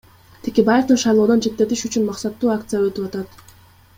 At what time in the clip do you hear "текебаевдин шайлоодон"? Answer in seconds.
0.45-1.43